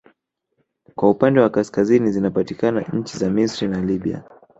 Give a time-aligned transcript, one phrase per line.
[0.95, 4.23] Kwa upande wa kaskazini zinapatikana nchi za Misri na Libya